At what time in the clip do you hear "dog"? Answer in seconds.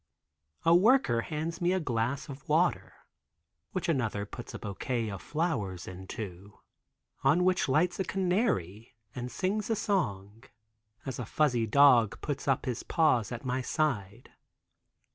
11.67-12.19